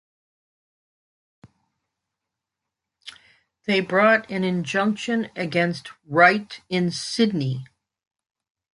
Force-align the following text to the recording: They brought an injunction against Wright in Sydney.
They 3.67 3.81
brought 3.81 4.31
an 4.31 4.43
injunction 4.43 5.29
against 5.35 5.91
Wright 6.07 6.59
in 6.69 6.89
Sydney. 6.89 7.67